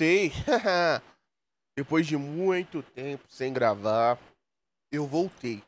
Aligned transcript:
voltei. 0.00 0.32
Depois 1.76 2.06
de 2.06 2.16
muito 2.16 2.82
tempo 2.82 3.24
sem 3.28 3.52
gravar, 3.52 4.18
eu 4.90 5.06
voltei. 5.06 5.62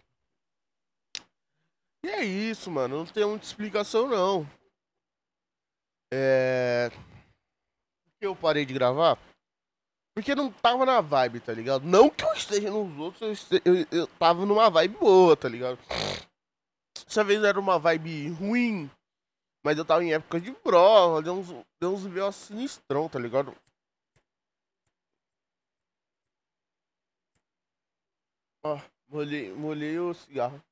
E 2.05 2.09
é 2.09 2.25
isso, 2.25 2.71
mano. 2.71 2.99
Não 2.99 3.07
tem 3.07 3.25
muita 3.25 3.45
explicação, 3.45 4.09
não. 4.09 4.47
É. 6.13 6.91
Por 6.91 8.13
que 8.19 8.27
eu 8.27 8.35
parei 8.37 8.65
de 8.65 8.75
gravar? 8.75 9.19
Porque 10.15 10.35
não 10.35 10.53
tava 10.53 10.85
na 10.85 11.01
vibe, 11.01 11.41
tá 11.41 11.53
ligado? 11.53 11.85
Não 11.85 12.11
que 12.11 12.25
eu 12.25 12.33
esteja 12.35 12.71
nos 12.71 12.99
outros, 12.99 13.23
eu, 13.23 13.33
este... 13.33 13.63
eu, 13.65 13.87
eu 13.91 14.07
tava 14.19 14.45
numa 14.45 14.69
vibe 14.69 14.99
boa, 14.99 15.35
tá 15.37 15.49
ligado? 15.49 15.79
Dessa 17.07 17.25
vez 17.25 17.43
era 17.43 17.59
uma 17.59 17.79
vibe 17.79 18.29
ruim, 18.29 18.91
mas 19.65 19.79
eu 19.79 19.87
tava 19.87 20.05
em 20.05 20.13
época 20.13 20.39
de 20.39 20.53
prova, 20.53 21.23
deu 21.23 21.33
uns, 21.33 21.49
deu 21.81 21.95
uns 21.95 22.05
meio 22.05 22.31
sinistrão, 22.31 23.09
tá 23.09 23.19
ligado? 23.19 23.57
Ó, 28.65 28.79
molhei, 29.09 29.53
molhei 29.53 29.99
o 29.99 30.15
cigarro. 30.15 30.63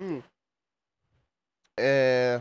Hum. 0.00 0.22
É. 1.78 2.40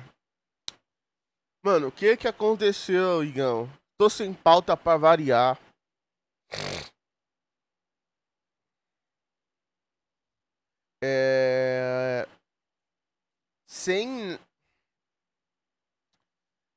Mano, 1.64 1.88
o 1.90 1.92
que 1.92 2.18
que 2.18 2.28
aconteceu, 2.28 3.24
Igão? 3.24 3.70
Tô 4.00 4.10
sem 4.10 4.34
pauta 4.34 4.76
pra 4.76 4.98
variar. 4.98 5.60
É... 11.04 12.28
Sem. 13.68 14.40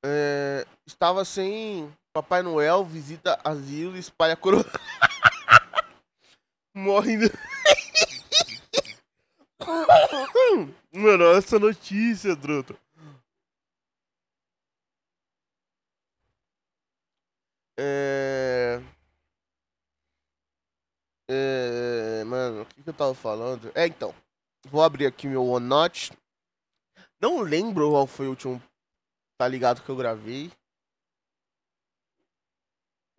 É... 0.04 0.66
Estava 0.86 1.24
sem 1.24 1.90
Papai 2.12 2.42
Noel, 2.42 2.84
visita 2.84 3.40
asilo, 3.44 3.96
espalha 3.96 4.36
coroa. 4.36 4.64
Morrendo. 6.74 7.30
Mano, 10.92 11.24
olha 11.24 11.38
essa 11.38 11.56
notícia, 11.56 12.34
truta. 12.34 12.74
É... 17.78 18.82
é... 21.28 22.24
Mano, 22.24 22.62
o 22.62 22.66
que, 22.66 22.82
que 22.82 22.88
eu 22.88 22.94
tava 22.94 23.14
falando? 23.14 23.70
É, 23.72 23.86
então. 23.86 24.12
Vou 24.66 24.82
abrir 24.82 25.06
aqui 25.06 25.28
meu 25.28 25.46
OneNote. 25.46 26.12
Não 27.20 27.40
lembro 27.40 27.90
qual 27.90 28.06
foi 28.06 28.26
o 28.26 28.30
último, 28.30 28.60
tá 29.38 29.46
ligado, 29.46 29.82
que 29.82 29.88
eu 29.88 29.96
gravei. 29.96 30.50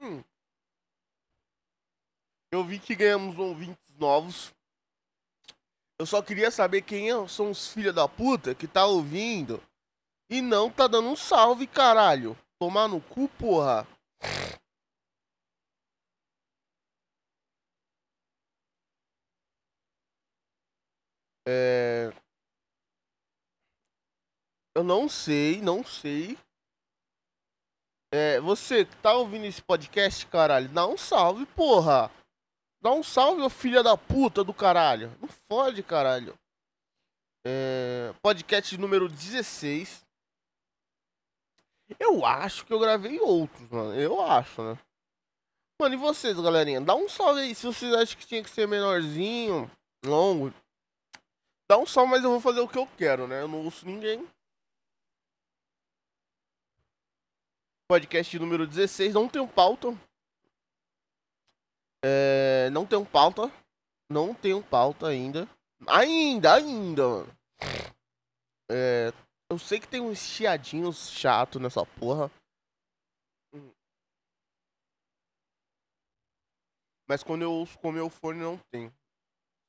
Hum. 0.01 0.23
Eu 2.51 2.63
vi 2.65 2.79
que 2.79 2.95
ganhamos 2.95 3.37
ouvintes 3.37 3.93
novos. 3.97 4.51
Eu 5.99 6.05
só 6.07 6.21
queria 6.21 6.49
saber 6.49 6.81
quem 6.81 7.07
são 7.27 7.51
os 7.51 7.71
filhos 7.71 7.93
da 7.93 8.07
puta 8.07 8.55
que 8.55 8.67
tá 8.67 8.85
ouvindo 8.85 9.61
e 10.29 10.41
não 10.41 10.71
tá 10.71 10.87
dando 10.87 11.09
um 11.09 11.15
salve, 11.15 11.67
caralho. 11.67 12.35
Tomar 12.59 12.87
no 12.87 12.99
cu, 12.99 13.29
porra. 13.29 13.87
É... 21.47 22.11
Eu 24.75 24.83
não 24.83 25.07
sei, 25.07 25.61
não 25.61 25.83
sei. 25.83 26.37
É, 28.13 28.41
você 28.41 28.83
que 28.83 28.95
tá 28.97 29.13
ouvindo 29.13 29.45
esse 29.45 29.61
podcast, 29.61 30.25
caralho, 30.27 30.67
dá 30.67 30.85
um 30.85 30.97
salve, 30.97 31.45
porra. 31.45 32.11
Dá 32.81 32.91
um 32.91 33.01
salve, 33.01 33.41
ô 33.41 33.49
filha 33.49 33.81
da 33.81 33.95
puta 33.95 34.43
do 34.43 34.53
caralho. 34.53 35.15
Não 35.21 35.29
fode, 35.49 35.81
caralho. 35.81 36.37
É, 37.45 38.13
podcast 38.21 38.77
número 38.77 39.07
16. 39.07 40.05
Eu 41.97 42.25
acho 42.25 42.65
que 42.65 42.73
eu 42.73 42.79
gravei 42.79 43.19
outros, 43.19 43.69
mano. 43.69 43.93
Eu 43.93 44.21
acho, 44.21 44.61
né? 44.61 44.77
Mano, 45.79 45.95
e 45.95 45.97
vocês, 45.97 46.37
galerinha? 46.39 46.81
Dá 46.81 46.95
um 46.95 47.07
salve 47.07 47.41
aí. 47.41 47.55
Se 47.55 47.65
vocês 47.65 47.93
acham 47.93 48.17
que 48.17 48.27
tinha 48.27 48.43
que 48.43 48.49
ser 48.49 48.67
menorzinho, 48.67 49.71
longo. 50.05 50.53
Dá 51.69 51.77
um 51.77 51.85
salve, 51.85 52.11
mas 52.11 52.23
eu 52.23 52.29
vou 52.29 52.41
fazer 52.41 52.59
o 52.59 52.67
que 52.67 52.77
eu 52.77 52.87
quero, 52.97 53.27
né? 53.27 53.41
Eu 53.41 53.47
não 53.47 53.63
ouço 53.63 53.85
ninguém. 53.85 54.27
Podcast 57.91 58.39
número 58.39 58.65
16. 58.65 59.13
Não 59.13 59.27
tem 59.27 59.45
pauta. 59.45 59.87
É, 62.01 62.69
não 62.69 62.87
tem 62.87 63.03
pauta. 63.03 63.51
Não 64.09 64.33
tenho 64.33 64.63
pauta 64.63 65.07
ainda. 65.07 65.45
Ainda, 65.85 66.53
ainda, 66.53 67.05
mano. 67.05 67.37
É, 68.71 69.11
eu 69.51 69.59
sei 69.59 69.77
que 69.77 69.89
tem 69.89 69.99
uns 69.99 70.19
chiadinhos 70.19 71.09
chato 71.09 71.59
nessa 71.59 71.85
porra. 71.85 72.31
Mas 77.09 77.21
quando 77.23 77.41
eu 77.41 77.51
ouço 77.51 77.77
com 77.77 77.91
meu 77.91 78.09
fone 78.09 78.39
não 78.39 78.57
tem. 78.71 78.89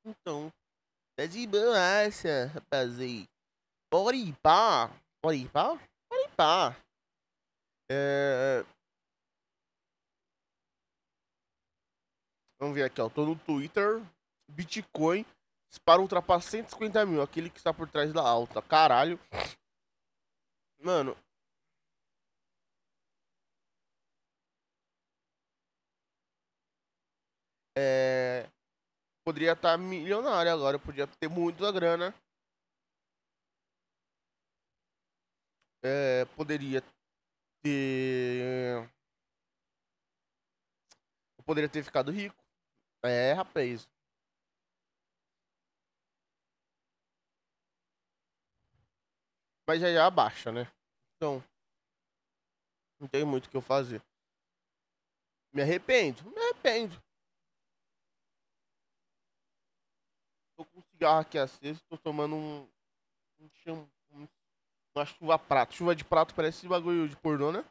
Então, 0.07 0.49
é 1.19 1.27
de 1.27 1.45
boa, 1.45 1.77
rapaziada. 2.55 3.29
Pode 3.91 4.17
ir 4.17 4.37
pá. 4.41 4.93
Pode 5.21 5.39
ir 5.39 5.51
pá? 5.51 5.77
Pode 6.09 6.23
ir 6.23 6.37
pá. 6.37 6.77
É... 7.95 8.65
Vamos 12.59 12.75
ver 12.75 12.85
aqui, 12.85 13.01
ó. 13.01 13.11
Tô 13.11 13.27
no 13.27 13.39
Twitter. 13.39 14.01
Bitcoin 14.49 15.27
para 15.85 16.01
ultrapassar 16.01 16.51
150 16.51 17.05
mil. 17.07 17.23
Aquele 17.23 17.51
que 17.51 17.59
está 17.59 17.73
por 17.75 17.89
trás 17.91 18.13
da 18.13 18.23
alta. 18.23 18.63
Caralho. 18.63 19.19
Mano. 20.81 21.17
É. 27.77 28.49
Poderia 29.25 29.53
estar 29.53 29.73
tá 29.73 29.79
milionário 29.79 30.53
agora. 30.53 30.79
Podia 30.79 31.07
ter 31.07 31.29
muita 31.29 31.71
grana. 31.73 32.15
É, 35.85 36.25
poderia 36.37 36.81
ter. 37.63 38.91
Eu 41.39 41.45
poderia 41.45 41.69
ter 41.69 41.83
ficado 41.83 42.11
rico. 42.11 42.37
É, 43.05 43.33
rapaz. 43.33 43.89
Mas 49.67 49.81
já 49.81 49.93
já 49.93 50.07
abaixa, 50.07 50.53
né? 50.53 50.71
Então. 51.17 51.43
Não 53.01 53.09
tem 53.09 53.25
muito 53.25 53.47
o 53.47 53.51
que 53.51 53.57
eu 53.57 53.63
fazer. 53.63 54.03
Me 55.53 55.63
arrependo? 55.63 56.23
Me 56.31 56.39
arrependo. 56.39 57.03
Tô 60.57 60.65
com 60.65 60.79
um 60.79 60.83
cigarro 60.83 61.21
aqui 61.21 61.39
aceso, 61.39 61.83
tô 61.89 61.99
tomando 61.99 62.37
um. 62.37 62.69
um, 63.41 63.51
um 63.73 63.87
uma 64.95 65.07
chuva 65.07 65.39
prato. 65.39 65.75
Chuva 65.75 65.95
de 65.95 66.05
prato 66.05 66.35
parece 66.35 66.69
bagulho 66.69 67.09
de 67.09 67.17
pornô, 67.17 67.51
né? 67.53 67.65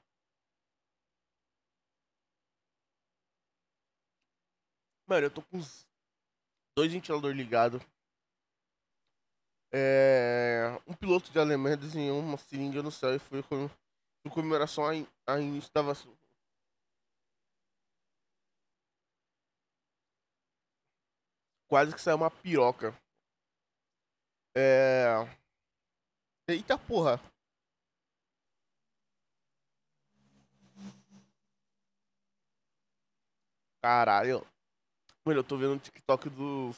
Mano, 5.07 5.25
eu 5.27 5.31
tô 5.31 5.41
com 5.41 5.57
os 5.57 5.85
dois 6.75 6.91
ventiladores 6.91 7.37
ligados. 7.37 7.81
É... 9.73 10.81
Um 10.87 10.93
piloto 10.93 11.31
de 11.31 11.39
Alemanha 11.39 11.77
desenhou 11.77 12.19
uma 12.19 12.37
seringa 12.37 12.81
no 12.81 12.91
céu 12.91 13.15
e 13.15 13.19
foi 13.19 13.43
com... 13.43 13.69
em 14.25 14.29
comemoração 14.29 14.83
a, 14.85 14.91
a 15.33 15.39
início 15.39 15.71
da 15.73 15.81
vacina. 15.81 16.15
Quase 21.67 21.93
que 21.93 22.01
saiu 22.01 22.17
uma 22.17 22.29
piroca. 22.31 22.93
É... 24.55 25.40
Eita 26.51 26.77
porra. 26.77 27.19
Caralho. 33.81 34.45
Mano, 35.25 35.39
eu 35.39 35.43
tô 35.43 35.57
vendo 35.57 35.75
o 35.75 35.79
TikTok 35.79 36.29
dos, 36.29 36.77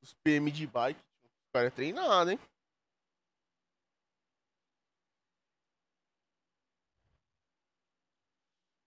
dos 0.00 0.14
PM 0.22 0.50
de 0.50 0.66
bike. 0.66 1.00
O 1.00 1.52
cara 1.52 1.66
é 1.68 1.70
treinado, 1.70 2.30
hein? 2.30 2.38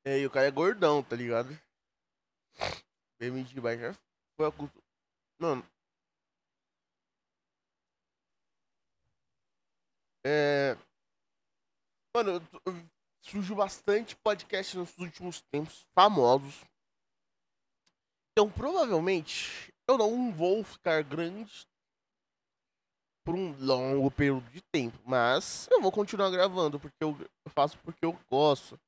É, 0.05 0.25
o 0.25 0.29
cara 0.29 0.47
é 0.47 0.51
gordão, 0.51 1.03
tá 1.03 1.15
ligado? 1.15 1.57
PM 3.19 3.44
de 3.44 3.59
bike 3.59 3.81
já 3.81 3.94
foi 4.38 4.47
a 4.47 4.51
cultura. 4.51 4.83
Mano. 5.39 5.73
É. 10.25 10.78
Mano, 12.16 12.42
surgiu 13.22 13.56
bastante 13.56 14.16
podcast 14.16 14.78
nos 14.78 14.98
últimos 14.98 15.42
tempos, 15.52 15.86
famosos. 15.94 16.64
Então, 18.31 18.50
provavelmente, 18.52 19.74
eu 19.88 19.98
não 19.98 20.31
vou 20.31 20.64
ficar 20.64 21.04
grande 21.04 21.68
por 23.24 23.36
um 23.36 23.56
longo 23.58 24.12
período 24.12 24.50
de 24.52 24.62
tempo. 24.62 24.98
Mas 25.06 25.68
eu 25.72 25.81
vou 25.81 25.92
continuar 25.92 26.30
gravando, 26.30 26.80
porque 26.80 26.96
eu, 27.02 27.18
faço 27.50 27.78
porque 27.80 28.06
eu 28.06 28.18
gosto. 28.30 28.80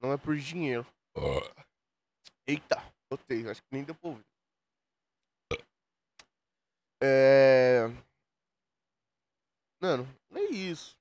Não 0.00 0.12
é 0.12 0.16
por 0.16 0.36
dinheiro. 0.36 0.86
Eita, 2.46 2.82
botei, 3.10 3.48
acho 3.48 3.62
que 3.62 3.68
nem 3.72 3.84
deu 3.84 3.94
pra 3.94 4.10
ouvir. 4.10 4.24
É. 7.02 7.86
Mano, 9.80 10.08
é 10.34 10.42
isso. 10.42 10.96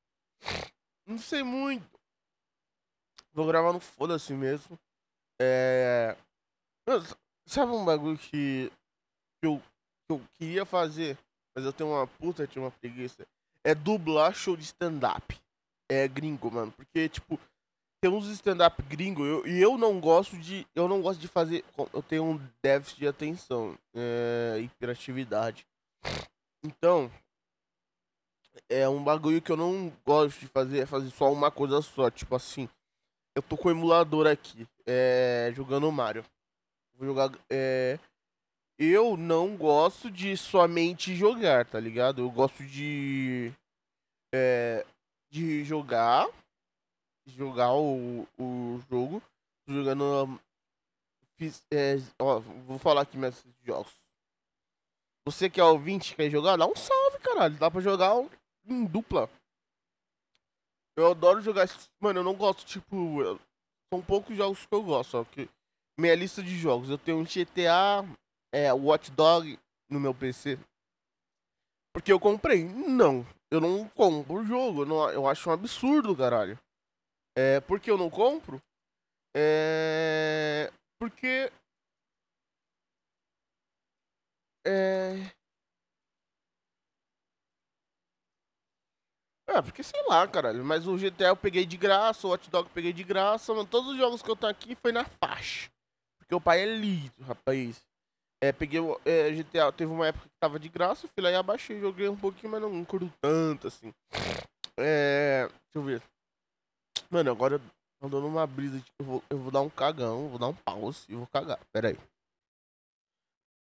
Não 1.06 1.18
sei 1.18 1.44
muito. 1.44 1.88
Vou 3.34 3.46
gravar 3.46 3.74
no 3.74 3.80
foda-se 3.80 4.34
mesmo. 4.34 4.78
É. 5.40 6.16
Sabe 7.46 7.72
um 7.72 7.86
bagulho 7.86 8.18
que, 8.18 8.72
que, 9.42 9.48
eu, 9.48 9.60
que 9.60 10.14
eu 10.14 10.22
queria 10.38 10.66
fazer, 10.66 11.18
mas 11.54 11.66
eu 11.66 11.74
tenho 11.74 11.92
uma 11.92 12.08
puta 12.08 12.48
de 12.48 12.58
uma 12.58 12.72
preguiça? 12.72 13.28
É 13.64 13.76
dublar 13.76 14.34
show 14.34 14.56
de 14.56 14.64
stand-up. 14.64 15.40
É 15.90 16.08
gringo, 16.08 16.50
mano. 16.52 16.72
Porque, 16.72 17.10
tipo, 17.10 17.40
tem 18.02 18.12
uns 18.12 18.28
stand-up 18.28 18.82
gringo 18.84 19.26
eu, 19.26 19.48
e 19.48 19.62
eu 19.62 19.78
não 19.78 20.00
gosto 20.00 20.38
de. 20.38 20.68
Eu 20.76 20.88
não 20.88 21.02
gosto 21.02 21.20
de 21.20 21.28
fazer. 21.28 21.64
Eu 21.94 22.04
tenho 22.04 22.24
um 22.24 22.42
déficit 22.62 23.00
de 23.00 23.08
atenção. 23.08 23.78
É, 23.94 24.60
hiperatividade. 24.62 25.66
Então, 26.64 27.12
é 28.70 28.88
um 28.88 29.04
bagulho 29.04 29.42
que 29.42 29.52
eu 29.52 29.58
não 29.58 29.92
gosto 30.06 30.40
de 30.40 30.48
fazer, 30.48 30.80
é 30.80 30.86
fazer 30.86 31.10
só 31.12 31.32
uma 31.32 31.52
coisa 31.52 31.82
só. 31.82 32.10
Tipo 32.10 32.36
assim, 32.36 32.70
eu 33.36 33.42
tô 33.42 33.58
com 33.58 33.68
o 33.68 33.72
emulador 33.72 34.28
aqui, 34.28 34.68
é, 34.86 35.52
jogando 35.56 35.92
Mario. 35.92 36.24
Vou 36.98 37.08
jogar. 37.08 37.32
É, 37.50 38.00
eu 38.78 39.18
não 39.18 39.56
gosto 39.56 40.10
de 40.10 40.36
somente 40.38 41.16
jogar, 41.16 41.66
tá 41.66 41.80
ligado? 41.80 42.22
Eu 42.22 42.32
gosto 42.32 42.64
de. 42.64 43.52
É, 44.34 44.86
de 45.30 45.64
jogar. 45.64 46.28
Jogar 47.28 47.74
o, 47.74 48.28
o 48.38 48.82
jogo. 48.90 49.22
Jogando. 49.68 50.40
Fiz, 51.38 51.66
é, 51.74 51.98
ó, 52.20 52.40
vou 52.40 52.80
falar 52.80 53.02
aqui 53.02 53.18
meus 53.18 53.44
jogos. 53.64 53.92
Você 55.28 55.50
que 55.50 55.60
é 55.60 55.64
ouvinte 55.64 56.16
quer 56.16 56.30
jogar? 56.30 56.56
Dá 56.56 56.68
um 56.68 56.76
salve, 56.76 57.20
caralho. 57.20 57.58
Dá 57.58 57.70
pra 57.70 57.82
jogar 57.82 58.14
em 58.68 58.86
dupla. 58.86 59.30
Eu 60.98 61.12
adoro 61.12 61.42
jogar. 61.42 61.68
Mano, 62.00 62.20
eu 62.20 62.24
não 62.24 62.36
gosto, 62.36 62.66
tipo. 62.66 62.96
São 63.94 64.02
poucos 64.02 64.36
jogos 64.36 64.66
que 64.66 64.74
eu 64.74 64.84
gosto, 64.84 65.18
ó. 65.18 65.26
Que 65.26 65.50
minha 66.00 66.16
lista 66.16 66.42
de 66.42 66.58
jogos. 66.58 66.90
Eu 66.90 66.98
tenho 66.98 67.18
um 67.18 67.26
GTA, 67.26 68.04
é, 68.54 68.72
Watch 68.74 69.12
Dog 69.12 69.60
no 69.90 70.00
meu 70.00 70.14
PC. 70.14 70.58
Porque 71.94 72.12
eu 72.12 72.20
comprei? 72.20 72.66
Não. 72.66 73.26
Eu 73.52 73.62
não 73.62 73.88
compro 73.90 74.36
o 74.36 74.46
jogo. 74.46 74.82
Eu, 74.82 74.86
não, 74.86 75.10
eu 75.12 75.28
acho 75.28 75.50
um 75.50 75.54
absurdo, 75.54 76.16
caralho. 76.16 76.60
É, 77.38 77.60
por 77.60 77.80
que 77.80 77.92
eu 77.92 77.98
não 77.98 78.10
compro? 78.10 78.62
É. 79.36 80.72
Porque. 81.00 81.52
É. 84.66 85.14
É, 89.56 89.62
porque 89.62 89.82
sei 89.82 90.04
lá, 90.08 90.28
caralho. 90.28 90.66
Mas 90.66 90.86
o 90.86 90.98
GTA 90.98 91.28
eu 91.28 91.36
peguei 91.36 91.66
de 91.66 91.78
graça, 91.78 92.28
o 92.28 92.32
Hot 92.32 92.50
Dog 92.50 92.68
eu 92.68 92.74
peguei 92.74 92.92
de 92.92 93.06
graça, 93.06 93.54
mano. 93.54 93.66
Todos 93.66 93.92
os 93.92 93.98
jogos 93.98 94.22
que 94.22 94.30
eu 94.30 94.36
tô 94.36 94.46
aqui 94.48 94.76
foi 94.76 94.92
na 94.92 95.06
faixa. 95.06 95.70
Porque 96.18 96.36
o 96.36 96.42
pai 96.42 96.62
é 96.62 96.66
lindo, 96.66 97.24
rapaz. 97.24 97.82
É, 98.44 98.52
peguei 98.52 98.82
o 98.82 99.00
é, 99.06 99.32
GTA, 99.32 99.72
teve 99.72 99.92
uma 99.92 100.08
época 100.08 100.28
que 100.28 100.36
tava 100.42 100.60
de 100.60 100.68
graça, 100.68 101.08
fui 101.08 101.24
lá 101.24 101.32
e 101.32 101.36
abaixei, 101.36 101.80
joguei 101.80 102.10
um 102.10 102.18
pouquinho, 102.18 102.52
mas 102.52 102.62
não 102.62 102.84
curto 102.84 103.10
tanto, 103.22 103.68
assim. 103.68 103.94
É. 104.78 105.48
Deixa 105.48 105.76
eu 105.76 105.84
ver. 105.84 106.04
Mano, 107.10 107.32
agora 107.32 107.56
eu 107.56 107.62
tô 108.02 108.10
dando 108.10 108.28
uma 108.28 108.46
brisa 108.46 108.78
de 108.78 108.86
eu 109.00 109.06
vou, 109.06 109.24
eu 109.30 109.38
vou 109.38 109.52
dar 109.52 109.62
um 109.62 109.70
cagão, 109.70 110.28
vou 110.28 110.38
dar 110.38 110.48
um 110.48 110.54
pause 110.54 111.06
e 111.08 111.16
vou 111.16 111.28
cagar. 111.28 111.60
Pera 111.72 111.90
aí. 111.90 111.98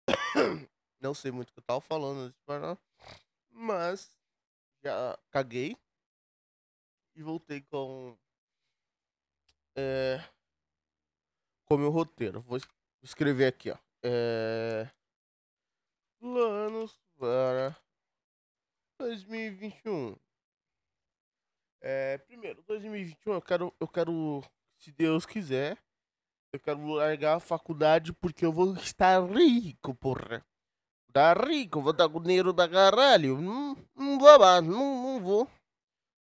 Não 0.98 1.12
sei 1.12 1.30
muito 1.30 1.50
o 1.50 1.52
que 1.52 1.58
eu 1.58 1.64
tava 1.64 1.80
falando, 1.82 2.34
mas 3.50 4.10
já 4.84 5.18
caguei 5.30 5.76
e 7.14 7.22
voltei 7.22 7.62
com 7.62 8.16
é, 9.76 10.22
com 11.64 11.78
meu 11.78 11.90
roteiro. 11.90 12.42
Vou 12.42 12.58
escrever 13.02 13.46
aqui, 13.46 13.70
ó. 13.70 13.78
É, 14.02 14.90
planos 16.20 17.00
para 17.18 17.74
2021. 18.98 20.16
É, 21.80 22.18
primeiro, 22.18 22.62
2021 22.62 23.32
eu 23.32 23.42
quero, 23.42 23.74
eu 23.80 23.88
quero, 23.88 24.42
se 24.78 24.92
Deus 24.92 25.24
quiser, 25.24 25.82
eu 26.52 26.60
quero 26.60 26.86
largar 26.86 27.36
a 27.36 27.40
faculdade 27.40 28.12
porque 28.12 28.44
eu 28.44 28.52
vou 28.52 28.74
estar 28.74 29.22
rico, 29.30 29.94
porra. 29.94 30.44
Tá 31.14 31.32
rico, 31.32 31.80
vou 31.80 31.92
dar 31.92 32.08
com 32.08 32.20
dinheiro 32.20 32.52
da 32.52 32.68
caralho. 32.68 33.40
Não, 33.40 33.76
não 33.94 34.18
vou 34.18 34.36
lá, 34.36 34.60
não, 34.60 35.00
não 35.00 35.20
vou. 35.20 35.48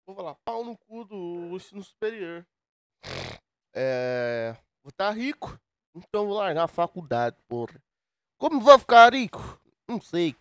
Vou 0.06 0.14
falar, 0.14 0.36
pau 0.44 0.64
no 0.64 0.78
cu 0.78 1.04
do 1.04 1.56
ensino 1.56 1.82
superior. 1.82 2.46
É. 3.74 4.56
Vou 4.84 4.92
tá 4.92 5.10
rico, 5.10 5.58
então 5.96 6.28
vou 6.28 6.36
largar 6.36 6.62
a 6.62 6.68
faculdade, 6.68 7.36
porra. 7.48 7.82
Como 8.38 8.60
vou 8.60 8.78
ficar 8.78 9.12
rico? 9.12 9.40
Não 9.88 10.00
sei. 10.00 10.36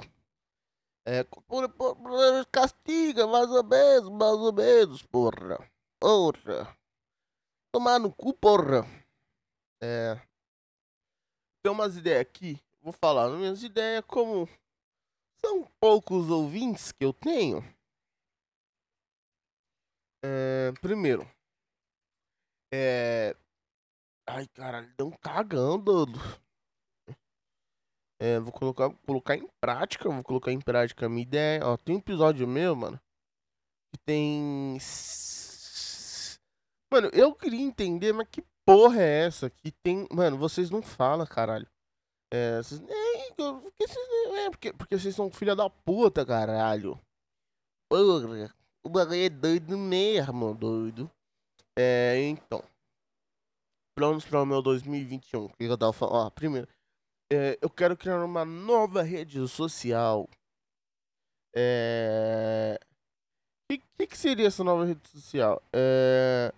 É, 1.03 1.23
por, 1.23 1.41
por, 1.41 1.95
por, 1.95 2.45
castiga, 2.51 3.25
mais 3.25 3.49
ou 3.49 3.63
menos, 3.63 4.09
mais 4.11 4.37
ou 4.37 4.53
menos, 4.53 5.01
porra. 5.01 5.67
Porra. 5.99 6.77
Tomar 7.71 7.97
no 7.97 8.13
cu, 8.13 8.31
porra. 8.35 8.85
É. 9.81 10.21
Tem 11.63 11.71
umas 11.71 11.97
ideias 11.97 12.21
aqui 12.21 12.61
vou 12.83 12.91
falar 12.91 13.29
minhas 13.29 13.63
ideias 13.63 14.03
como 14.05 14.47
são 15.43 15.63
poucos 15.79 16.29
ouvintes 16.29 16.91
que 16.91 17.05
eu 17.05 17.13
tenho. 17.13 17.63
É, 20.21 20.71
primeiro, 20.81 21.27
é. 22.73 23.35
Ai, 24.27 24.47
caralho, 24.47 24.91
deu 24.97 25.07
um 25.07 25.11
cagão, 25.11 25.79
doido. 25.79 26.19
É, 28.19 28.39
vou 28.39 28.51
colocar, 28.53 28.89
colocar 29.05 29.35
em 29.35 29.47
prática, 29.59 30.09
vou 30.09 30.23
colocar 30.23 30.51
em 30.51 30.61
prática 30.61 31.05
a 31.05 31.09
minha 31.09 31.23
ideia. 31.23 31.59
Ó, 31.63 31.77
tem 31.77 31.95
um 31.95 31.99
episódio 31.99 32.47
meu, 32.47 32.75
mano, 32.75 32.99
que 33.91 33.99
tem. 34.05 34.77
Mano, 36.91 37.09
eu 37.13 37.35
queria 37.35 37.61
entender, 37.61 38.13
mas 38.13 38.27
que 38.29 38.43
porra 38.65 39.01
é 39.01 39.25
essa? 39.25 39.49
Que 39.49 39.71
tem. 39.71 40.07
Mano, 40.11 40.37
vocês 40.37 40.69
não 40.69 40.81
falam, 40.81 41.25
caralho. 41.25 41.67
É, 42.35 42.59
é, 42.59 43.31
porque, 43.35 43.87
vocês, 43.87 44.07
é, 44.33 44.49
porque, 44.49 44.73
porque 44.73 44.97
vocês 44.97 45.15
são 45.15 45.29
filha 45.29 45.55
da 45.55 45.69
puta, 45.69 46.25
caralho. 46.25 46.99
Porra, 47.87 48.51
o 48.83 48.89
bagulho 48.89 49.23
é 49.23 49.29
doido 49.29 49.77
mesmo, 49.77 50.55
doido. 50.55 51.11
É, 51.77 52.19
então. 52.25 52.63
Planos 53.95 54.25
para 54.25 54.41
o 54.41 54.45
meu 54.47 54.63
2021. 54.63 55.45
O 55.45 55.49
que 55.49 55.65
eu 55.65 55.77
tava 55.77 55.93
falando? 55.93 56.25
Ó, 56.25 56.29
primeiro, 56.31 56.67
é, 57.31 57.59
eu 57.61 57.69
quero 57.69 57.95
criar 57.95 58.25
uma 58.25 58.43
nova 58.43 59.03
rede 59.03 59.47
social. 59.47 60.27
É. 61.55 62.79
O 62.81 63.77
que, 63.77 63.83
que, 63.95 64.07
que, 64.07 64.17
seria 64.17 64.47
essa 64.47 64.63
nova 64.63 64.85
rede 64.85 65.07
social? 65.07 65.61
É, 65.71 66.51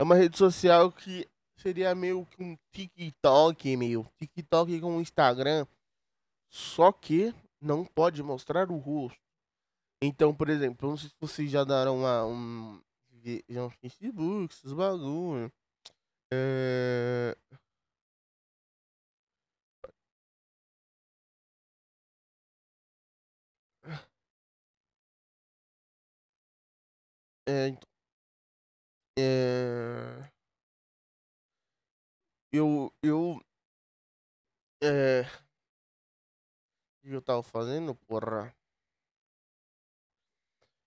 é 0.00 0.02
uma 0.02 0.14
rede 0.14 0.38
social 0.38 0.90
que 0.90 1.28
seria 1.58 1.94
meio 1.94 2.24
que 2.26 2.42
um 2.42 2.56
TikTok, 2.72 3.76
meio 3.76 4.06
TikTok 4.16 4.80
com 4.80 5.00
Instagram, 5.00 5.66
só 6.50 6.92
que 6.92 7.34
não 7.60 7.84
pode 7.84 8.22
mostrar 8.22 8.70
o 8.70 8.78
rosto. 8.78 9.20
Então, 10.02 10.34
por 10.34 10.48
exemplo, 10.48 10.90
não 10.90 10.96
sei 10.96 11.08
se 11.10 11.16
vocês 11.20 11.50
já 11.50 11.64
deram 11.64 11.98
uma, 11.98 12.24
um, 12.26 12.80
já 13.48 13.64
um 13.64 13.70
Facebook, 13.70 14.54
esses 14.54 14.72
bagulho. 14.72 15.52
É... 16.32 17.36
É, 27.46 27.68
então, 27.68 27.88
é 29.18 30.27
eu, 32.52 32.92
eu, 33.02 33.40
é, 34.82 35.22
o 36.98 37.08
que 37.08 37.10
eu 37.10 37.22
tava 37.22 37.42
fazendo, 37.42 37.94
porra? 37.94 38.54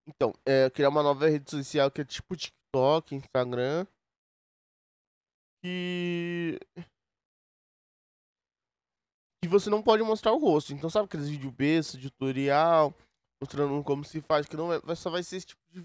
Então, 0.07 0.33
é, 0.45 0.69
criar 0.69 0.89
uma 0.89 1.03
nova 1.03 1.29
rede 1.29 1.49
social 1.49 1.91
que 1.91 2.01
é 2.01 2.05
tipo 2.05 2.35
TikTok, 2.35 3.15
Instagram. 3.15 3.85
Que. 5.63 6.59
Que 9.43 9.47
você 9.47 9.69
não 9.69 9.81
pode 9.81 10.03
mostrar 10.03 10.33
o 10.33 10.37
rosto. 10.37 10.73
Então, 10.73 10.89
sabe 10.89 11.05
aqueles 11.05 11.29
vídeos 11.29 11.53
bestos, 11.53 11.99
de 11.99 12.09
tutorial, 12.09 12.93
mostrando 13.41 13.83
como 13.83 14.03
se 14.03 14.21
faz, 14.21 14.45
que 14.47 14.55
não 14.55 14.67
vai, 14.67 14.95
só 14.95 15.09
vai 15.09 15.23
ser 15.23 15.37
esse 15.37 15.47
tipo 15.47 15.61
de, 15.69 15.81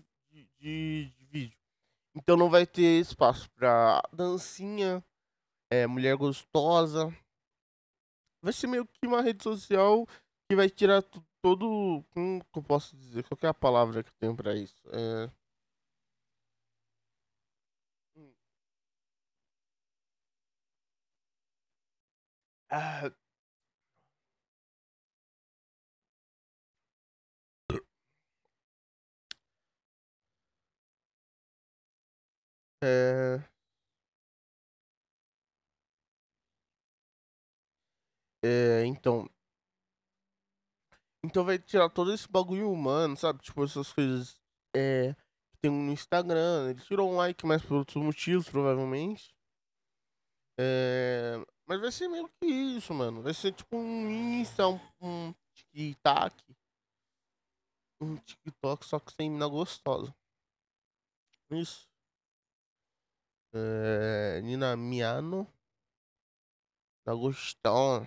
de, 0.59 1.11
de 1.11 1.25
vídeo. 1.27 1.59
Então 2.15 2.37
não 2.37 2.49
vai 2.49 2.67
ter 2.67 3.01
espaço 3.01 3.51
pra 3.51 4.03
dancinha, 4.11 5.05
é, 5.71 5.87
mulher 5.87 6.17
gostosa. 6.17 7.13
Vai 8.43 8.53
ser 8.53 8.67
meio 8.67 8.87
que 8.87 9.07
uma 9.07 9.23
rede 9.23 9.43
social 9.43 10.07
que 10.49 10.57
vai 10.57 10.71
tirar 10.71 11.03
todo. 11.43 12.05
Como 12.11 12.45
que 12.45 12.59
eu 12.59 12.63
posso 12.63 12.97
dizer? 12.97 13.25
Qual 13.25 13.39
é 13.43 13.49
a 13.49 13.55
palavra 13.55 14.03
que 14.03 14.11
eu 14.11 14.15
tenho 14.19 14.37
pra 14.37 14.55
isso? 14.55 14.83
É... 14.93 15.31
Ah. 22.71 23.11
É... 32.83 33.56
É, 38.45 38.85
então. 38.87 39.29
Então 41.25 41.45
vai 41.45 41.59
tirar 41.59 41.91
todo 41.91 42.13
esse 42.13 42.29
bagulho 42.29 42.71
humano, 42.71 43.17
sabe? 43.17 43.43
Tipo, 43.43 43.65
essas 43.65 43.93
coisas 43.93 44.41
é, 44.75 45.15
tem 45.61 45.71
no 45.71 45.93
Instagram. 45.93 46.71
Ele 46.71 46.81
tirou 46.81 47.11
um 47.11 47.17
like 47.17 47.45
mais 47.47 47.63
por 47.63 47.79
outros 47.79 48.03
motivos, 48.03 48.49
provavelmente. 48.49 49.35
É, 50.59 51.37
mas 51.67 51.81
vai 51.81 51.91
ser 51.91 52.09
meio 52.09 52.29
que 52.41 52.47
isso, 52.47 52.95
mano. 52.95 53.23
Vai 53.23 53.35
ser 53.35 53.53
tipo 53.53 53.77
um 53.77 54.11
Insta, 54.11 54.69
um, 54.69 54.79
um 55.01 55.35
TikTok. 55.53 56.57
Um 58.01 58.17
TikTok, 58.17 58.85
só 58.85 59.01
que 59.01 59.13
sem 59.13 59.31
mina 59.31 59.47
gostosa. 59.49 60.15
Isso. 61.51 61.89
É, 63.53 64.41
Nina 64.43 64.77
Miano. 64.77 65.47
Tá 67.05 67.15
gostando. 67.15 68.07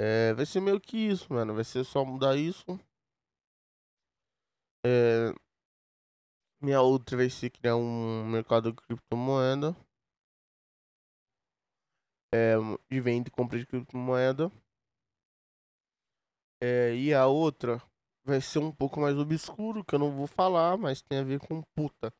É, 0.00 0.32
vai 0.32 0.46
ser 0.46 0.60
meio 0.60 0.80
que 0.80 0.96
isso, 0.96 1.32
mano. 1.32 1.54
Vai 1.54 1.64
ser 1.64 1.82
só 1.84 2.04
mudar 2.04 2.36
isso. 2.36 2.64
É, 4.86 5.34
minha 6.62 6.80
outra 6.80 7.16
vai 7.16 7.28
ser 7.28 7.50
criar 7.50 7.74
um 7.74 8.24
mercado 8.24 8.70
de 8.70 8.80
criptomoeda. 8.80 9.74
É, 12.32 12.54
de 12.88 13.00
venda 13.00 13.28
e 13.28 13.32
compra 13.32 13.58
de 13.58 13.66
criptomoeda. 13.66 14.52
É, 16.62 16.94
e 16.94 17.12
a 17.12 17.26
outra 17.26 17.82
vai 18.24 18.40
ser 18.40 18.60
um 18.60 18.70
pouco 18.70 19.00
mais 19.00 19.16
obscuro, 19.18 19.84
que 19.84 19.96
eu 19.96 19.98
não 19.98 20.12
vou 20.12 20.28
falar, 20.28 20.78
mas 20.78 21.02
tem 21.02 21.18
a 21.18 21.24
ver 21.24 21.40
com 21.40 21.60
puta. 21.74 22.14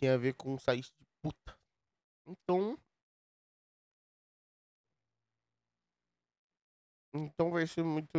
Tem 0.00 0.08
a 0.08 0.16
ver 0.16 0.34
com 0.34 0.58
site 0.58 0.90
de 0.98 1.06
puta. 1.22 1.56
Então. 2.26 2.76
Então 7.14 7.50
vai 7.50 7.66
ser 7.66 7.84
muito. 7.84 8.10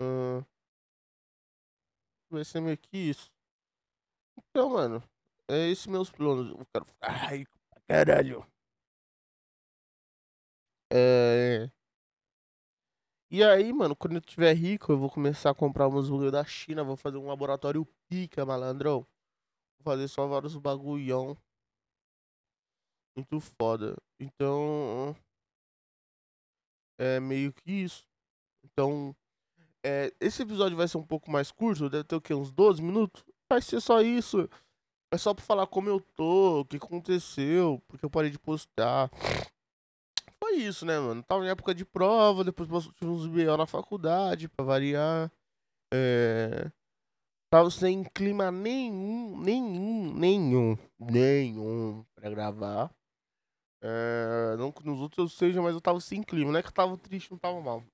Uh, 0.00 0.42
vai 2.30 2.44
ser 2.44 2.60
meio 2.60 2.76
que 2.78 2.96
isso. 2.96 3.30
Então, 4.38 4.70
mano, 4.70 5.02
é 5.48 5.68
esses 5.68 5.86
meus 5.86 6.10
planos. 6.10 6.50
Eu 6.50 6.66
quero 6.72 6.84
ficar 6.86 7.12
rico 7.32 7.58
pra 7.70 7.80
caralho. 7.88 8.46
É. 10.90 11.70
E 13.30 13.42
aí, 13.42 13.72
mano, 13.72 13.96
quando 13.96 14.14
eu 14.16 14.20
tiver 14.20 14.52
rico, 14.54 14.92
eu 14.92 14.98
vou 14.98 15.10
começar 15.10 15.50
a 15.50 15.54
comprar 15.54 15.88
umas 15.88 16.08
bagulho 16.08 16.30
da 16.30 16.44
China, 16.44 16.84
vou 16.84 16.96
fazer 16.96 17.16
um 17.16 17.26
laboratório 17.26 17.86
pica, 18.08 18.44
malandrão. 18.44 19.06
Vou 19.78 19.94
fazer 19.94 20.08
só 20.08 20.26
vários 20.28 20.56
bagulhão. 20.56 21.36
Muito 23.16 23.40
foda. 23.40 23.96
Então. 24.20 25.14
É 26.98 27.20
meio 27.20 27.52
que 27.52 27.70
isso. 27.70 28.04
Então. 28.64 29.14
É, 29.84 30.12
esse 30.20 30.42
episódio 30.42 30.76
vai 30.76 30.86
ser 30.86 30.98
um 30.98 31.06
pouco 31.06 31.30
mais 31.30 31.50
curto, 31.50 31.90
deve 31.90 32.04
ter 32.04 32.14
o 32.14 32.20
quê? 32.20 32.32
Uns 32.32 32.52
12 32.52 32.80
minutos? 32.80 33.24
Vai 33.50 33.60
ser 33.60 33.80
só 33.80 34.00
isso. 34.00 34.48
É 35.12 35.18
só 35.18 35.34
pra 35.34 35.44
falar 35.44 35.66
como 35.66 35.88
eu 35.88 36.00
tô, 36.00 36.60
o 36.60 36.64
que 36.64 36.76
aconteceu, 36.76 37.82
porque 37.88 38.04
eu 38.04 38.10
parei 38.10 38.30
de 38.30 38.38
postar. 38.38 39.10
Foi 40.42 40.54
isso, 40.56 40.86
né, 40.86 40.98
mano? 40.98 41.22
Tava 41.22 41.44
em 41.44 41.50
época 41.50 41.74
de 41.74 41.84
prova, 41.84 42.44
depois 42.44 42.68
tive 42.94 43.10
uns 43.10 43.26
BO 43.26 43.56
na 43.56 43.66
faculdade, 43.66 44.48
pra 44.48 44.64
variar. 44.64 45.30
É... 45.92 46.70
Tava 47.50 47.70
sem 47.70 48.02
clima 48.04 48.50
nenhum, 48.50 49.36
nenhum, 49.38 50.14
nenhum, 50.14 50.78
nenhum 50.98 52.04
pra 52.14 52.30
gravar. 52.30 52.90
É... 53.82 54.56
Não 54.56 54.70
que 54.70 54.86
nos 54.86 55.00
outros 55.00 55.18
eu 55.18 55.28
seja, 55.28 55.60
mas 55.60 55.74
eu 55.74 55.80
tava 55.80 56.00
sem 56.00 56.22
clima. 56.22 56.52
Não 56.52 56.58
é 56.58 56.62
que 56.62 56.68
eu 56.68 56.72
tava 56.72 56.96
triste, 56.96 57.30
não 57.30 57.38
tava 57.38 57.60
mal. 57.60 57.84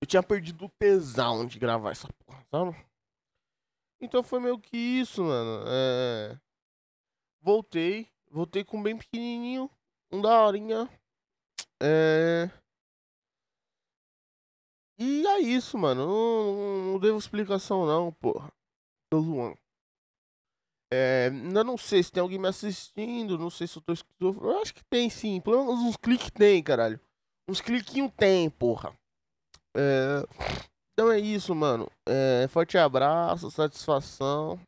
Eu 0.00 0.06
tinha 0.06 0.22
perdido 0.22 0.64
o 0.64 0.70
tesão 0.70 1.46
de 1.46 1.58
gravar 1.58 1.92
essa 1.92 2.08
porra, 2.24 2.44
sabe? 2.50 2.86
Então 4.00 4.22
foi 4.22 4.40
meio 4.40 4.58
que 4.58 4.76
isso, 4.76 5.22
mano. 5.22 5.64
É... 5.68 6.40
Voltei. 7.40 8.08
Voltei 8.30 8.64
com 8.64 8.82
bem 8.82 8.96
pequenininho. 8.96 9.70
Um 10.10 10.20
da 10.20 10.44
horinha. 10.44 10.88
É... 11.80 12.50
E 14.98 15.26
é 15.26 15.38
isso, 15.40 15.76
mano. 15.76 16.06
Não, 16.06 16.92
não 16.92 16.98
devo 16.98 17.18
explicação 17.18 17.86
não, 17.86 18.12
porra. 18.12 18.52
Tô 19.10 19.20
zoando. 19.20 19.58
É, 20.94 21.30
ainda 21.32 21.64
não 21.64 21.78
sei 21.78 22.02
se 22.02 22.12
tem 22.12 22.20
alguém 22.20 22.38
me 22.38 22.48
assistindo, 22.48 23.38
não 23.38 23.48
sei 23.48 23.66
se 23.66 23.78
eu 23.78 23.82
tô 23.82 23.94
escutando. 23.94 24.44
Eu 24.44 24.60
acho 24.60 24.74
que 24.74 24.84
tem 24.84 25.08
sim. 25.08 25.40
Pelo 25.40 25.64
menos 25.64 25.80
uns 25.80 25.96
cliques 25.96 26.30
tem, 26.30 26.62
caralho. 26.62 27.00
Uns 27.48 27.62
cliquinhos 27.62 28.12
tem, 28.14 28.50
porra. 28.50 28.92
É, 29.74 30.22
então 30.92 31.10
é 31.10 31.18
isso, 31.18 31.54
mano. 31.54 31.90
É, 32.06 32.46
forte 32.48 32.76
abraço, 32.76 33.50
satisfação. 33.50 34.60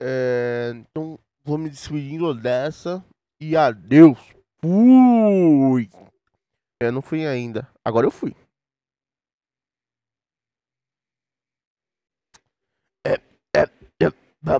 É, 0.00 0.72
então 0.74 1.18
vou 1.44 1.58
me 1.58 1.68
despedindo 1.68 2.32
dessa 2.32 3.04
e 3.38 3.54
adeus. 3.54 4.18
Fui. 4.62 5.90
Eu 6.80 6.92
não 6.92 7.02
fui 7.02 7.26
ainda. 7.26 7.68
Agora 7.84 8.06
eu 8.06 8.10
fui. 8.10 8.34